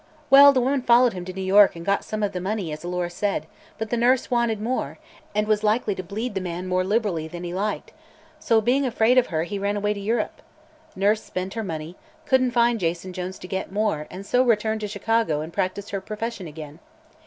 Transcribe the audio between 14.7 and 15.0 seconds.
to